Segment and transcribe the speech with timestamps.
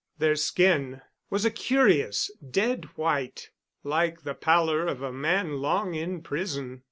[0.17, 3.51] Their skin was a curious, dead white
[3.83, 6.79] like the pallor of a man long in prison.